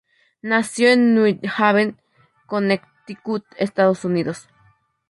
Nació 0.41 0.89
en 0.89 1.13
New 1.13 1.39
Haven, 1.59 1.95
Connecticut, 2.47 3.45
Estados 3.57 4.03
Unidos. 4.03 4.47